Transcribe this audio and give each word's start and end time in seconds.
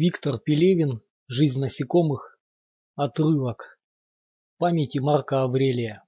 Виктор 0.00 0.38
Пелевин 0.38 1.02
«Жизнь 1.26 1.60
насекомых». 1.60 2.38
Отрывок. 2.94 3.80
Памяти 4.56 4.98
Марка 4.98 5.42
Аврелия. 5.42 6.04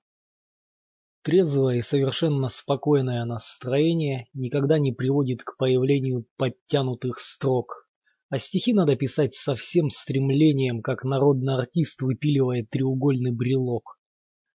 Трезвое 1.22 1.78
и 1.78 1.82
совершенно 1.82 2.46
спокойное 2.46 3.24
настроение 3.24 4.28
никогда 4.32 4.78
не 4.78 4.92
приводит 4.92 5.42
к 5.42 5.56
появлению 5.56 6.24
подтянутых 6.36 7.18
строк. 7.18 7.88
А 8.28 8.38
стихи 8.38 8.72
надо 8.74 8.94
писать 8.94 9.34
со 9.34 9.56
всем 9.56 9.90
стремлением, 9.90 10.82
как 10.82 11.02
народный 11.02 11.54
артист 11.54 12.00
выпиливает 12.00 12.70
треугольный 12.70 13.32
брелок. 13.32 13.98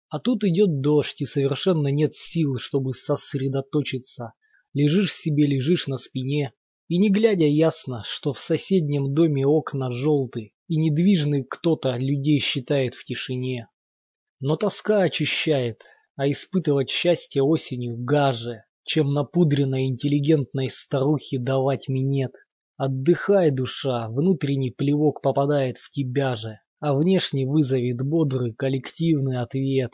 А 0.08 0.18
тут 0.18 0.42
идет 0.42 0.80
дождь, 0.80 1.22
и 1.22 1.24
совершенно 1.24 1.86
нет 1.86 2.16
сил, 2.16 2.58
чтобы 2.58 2.94
сосредоточиться. 2.94 4.32
Лежишь 4.74 5.12
себе, 5.12 5.46
лежишь 5.46 5.86
на 5.86 5.98
спине, 5.98 6.52
и 6.90 6.98
не 6.98 7.08
глядя 7.08 7.46
ясно, 7.46 8.02
что 8.04 8.32
в 8.32 8.40
соседнем 8.40 9.14
доме 9.14 9.46
окна 9.46 9.92
желты, 9.92 10.52
и 10.66 10.76
недвижный 10.76 11.44
кто-то 11.44 11.96
людей 11.96 12.40
считает 12.40 12.94
в 12.94 13.04
тишине. 13.04 13.68
Но 14.40 14.56
тоска 14.56 15.02
очищает, 15.02 15.84
а 16.16 16.28
испытывать 16.28 16.90
счастье 16.90 17.44
осенью 17.44 17.96
гаже, 17.96 18.64
чем 18.82 19.12
напудренной 19.12 19.86
интеллигентной 19.86 20.68
старухе 20.68 21.38
давать 21.38 21.86
минет. 21.86 22.32
Отдыхай, 22.76 23.52
душа, 23.52 24.08
внутренний 24.08 24.72
плевок 24.72 25.22
попадает 25.22 25.78
в 25.78 25.92
тебя 25.92 26.34
же, 26.34 26.58
а 26.80 26.92
внешне 26.94 27.46
вызовет 27.46 28.02
бодрый 28.02 28.52
коллективный 28.52 29.40
ответ. 29.40 29.92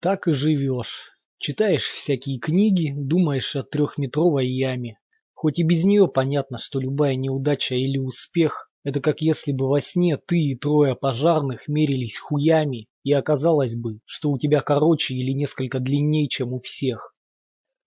Так 0.00 0.26
и 0.26 0.32
живешь. 0.32 1.10
Читаешь 1.36 1.84
всякие 1.84 2.38
книги, 2.38 2.94
думаешь 2.96 3.54
о 3.56 3.62
трехметровой 3.62 4.48
яме, 4.48 4.98
Хоть 5.40 5.60
и 5.60 5.62
без 5.62 5.84
нее 5.84 6.08
понятно, 6.08 6.58
что 6.58 6.80
любая 6.80 7.14
неудача 7.14 7.76
или 7.76 7.96
успех– 7.96 8.72
это 8.82 9.00
как 9.00 9.20
если 9.20 9.52
бы 9.52 9.68
во 9.68 9.80
сне 9.80 10.16
ты 10.16 10.36
и 10.36 10.56
трое 10.56 10.96
пожарных 10.96 11.68
мерились 11.68 12.18
хуями, 12.18 12.88
и 13.04 13.12
оказалось 13.12 13.76
бы, 13.76 14.00
что 14.04 14.32
у 14.32 14.38
тебя 14.38 14.62
короче 14.62 15.14
или 15.14 15.30
несколько 15.30 15.78
длиннее, 15.78 16.26
чем 16.26 16.54
у 16.54 16.58
всех. 16.58 17.14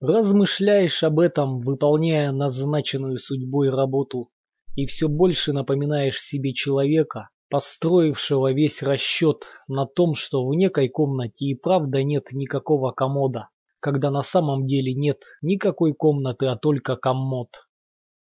Размышляешь 0.00 1.02
об 1.02 1.20
этом, 1.20 1.60
выполняя 1.60 2.32
назначенную 2.32 3.18
судьбой 3.18 3.68
работу, 3.68 4.30
и 4.74 4.86
все 4.86 5.08
больше 5.08 5.52
напоминаешь 5.52 6.22
себе 6.22 6.54
человека, 6.54 7.28
построившего 7.50 8.50
весь 8.54 8.82
расчет 8.82 9.44
на 9.68 9.84
том, 9.84 10.14
что 10.14 10.46
в 10.46 10.54
некой 10.54 10.88
комнате 10.88 11.44
и 11.44 11.54
правда 11.54 12.02
нет 12.02 12.28
никакого 12.32 12.92
комода, 12.92 13.50
когда 13.82 14.12
на 14.12 14.22
самом 14.22 14.66
деле 14.66 14.94
нет 14.94 15.24
никакой 15.42 15.92
комнаты, 15.92 16.46
а 16.46 16.56
только 16.56 16.94
комод. 16.94 17.48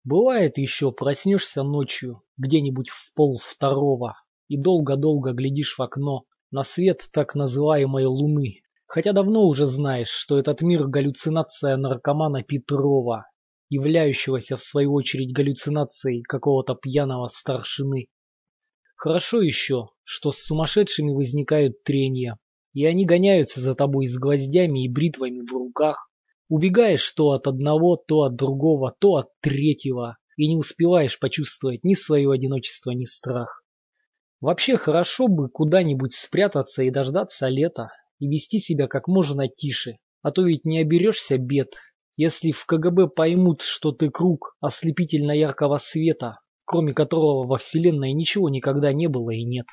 Бывает 0.03 0.57
еще, 0.57 0.93
проснешься 0.93 1.63
ночью, 1.63 2.23
где-нибудь 2.39 2.89
в 2.89 3.13
пол 3.15 3.39
второго, 3.39 4.17
и 4.49 4.57
долго-долго 4.57 5.33
глядишь 5.33 5.77
в 5.77 5.83
окно 5.83 6.25
на 6.51 6.63
свет 6.65 7.07
так 7.13 7.35
называемой 7.35 8.07
луны, 8.07 8.63
хотя 8.87 9.13
давно 9.13 9.47
уже 9.47 9.67
знаешь, 9.67 10.09
что 10.09 10.39
этот 10.39 10.63
мир 10.63 10.89
галлюцинация 10.89 11.77
наркомана 11.77 12.43
Петрова, 12.43 13.27
являющегося 13.69 14.57
в 14.57 14.63
свою 14.63 14.95
очередь 14.95 15.35
галлюцинацией 15.35 16.23
какого-то 16.23 16.75
пьяного 16.75 17.29
старшины. 17.29 18.09
Хорошо 18.97 19.43
еще, 19.43 19.91
что 20.03 20.33
с 20.33 20.39
сумасшедшими 20.39 21.13
возникают 21.13 21.85
трения, 21.85 22.39
и 22.73 22.85
они 22.87 23.05
гоняются 23.05 23.61
за 23.61 23.75
тобой 23.75 24.07
с 24.07 24.17
гвоздями 24.17 24.85
и 24.85 24.89
бритвами 24.89 25.41
в 25.41 25.53
руках. 25.53 26.11
Убегаешь 26.49 27.11
то 27.13 27.31
от 27.31 27.47
одного, 27.47 27.97
то 27.97 28.23
от 28.23 28.37
другого, 28.37 28.95
то 28.99 29.17
от 29.17 29.29
третьего, 29.41 30.19
и 30.37 30.49
не 30.49 30.57
успеваешь 30.57 31.19
почувствовать 31.19 31.85
ни 31.85 31.95
свое 31.95 32.31
одиночество, 32.31 32.91
ни 32.91 33.05
страх. 33.05 33.63
Вообще 34.41 34.77
хорошо 34.77 35.29
бы 35.29 35.49
куда-нибудь 35.49 36.15
спрятаться 36.15 36.83
и 36.83 36.91
дождаться 36.91 37.49
лета, 37.49 37.91
и 38.19 38.29
вести 38.29 38.59
себя 38.59 38.89
как 38.89 39.09
можно 39.09 39.49
тише, 39.49 39.99
а 40.23 40.31
то 40.31 40.43
ведь 40.43 40.65
не 40.65 40.81
оберешься 40.81 41.39
бед, 41.39 41.75
если 42.17 42.51
в 42.51 42.67
КГБ 42.67 43.09
поймут, 43.09 43.63
что 43.63 43.93
ты 43.93 44.11
круг 44.11 44.57
ослепительно 44.61 45.33
яркого 45.33 45.79
света, 45.79 46.41
кроме 46.65 46.93
которого 46.93 47.47
во 47.47 47.57
Вселенной 47.57 48.13
ничего 48.13 48.49
никогда 48.49 48.93
не 48.93 49.07
было 49.07 49.31
и 49.31 49.45
нет. 49.45 49.67